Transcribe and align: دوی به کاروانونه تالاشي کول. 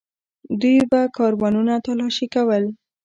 دوی 0.61 0.77
به 0.91 1.01
کاروانونه 1.17 1.73
تالاشي 1.85 2.27
کول. 2.35 2.63